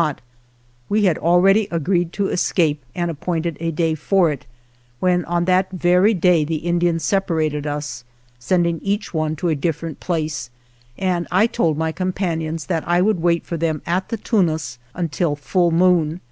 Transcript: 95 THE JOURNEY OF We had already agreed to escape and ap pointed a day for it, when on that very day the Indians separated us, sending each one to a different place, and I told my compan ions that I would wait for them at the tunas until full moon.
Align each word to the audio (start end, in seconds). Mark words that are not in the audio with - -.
95 0.00 0.16
THE 0.16 0.20
JOURNEY 0.20 0.28
OF 0.30 0.30
We 0.90 1.04
had 1.04 1.18
already 1.18 1.68
agreed 1.70 2.12
to 2.14 2.28
escape 2.30 2.82
and 2.94 3.10
ap 3.10 3.20
pointed 3.20 3.58
a 3.60 3.70
day 3.70 3.94
for 3.94 4.32
it, 4.32 4.46
when 4.98 5.26
on 5.26 5.44
that 5.44 5.70
very 5.72 6.14
day 6.14 6.42
the 6.42 6.54
Indians 6.64 7.04
separated 7.04 7.66
us, 7.66 8.04
sending 8.38 8.80
each 8.82 9.12
one 9.12 9.36
to 9.36 9.50
a 9.50 9.54
different 9.54 10.00
place, 10.00 10.48
and 10.96 11.28
I 11.30 11.46
told 11.46 11.76
my 11.76 11.92
compan 11.92 12.40
ions 12.42 12.64
that 12.64 12.88
I 12.88 13.02
would 13.02 13.20
wait 13.20 13.44
for 13.44 13.58
them 13.58 13.82
at 13.84 14.08
the 14.08 14.16
tunas 14.16 14.78
until 14.94 15.36
full 15.36 15.70
moon. 15.70 16.22